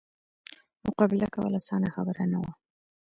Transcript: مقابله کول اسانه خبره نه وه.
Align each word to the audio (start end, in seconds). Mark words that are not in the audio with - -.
مقابله 0.85 1.27
کول 1.35 1.53
اسانه 1.59 1.87
خبره 1.95 2.23
نه 2.31 2.37
وه. 2.41 2.51